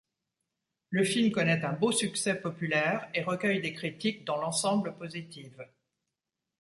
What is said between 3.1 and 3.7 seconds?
et recueille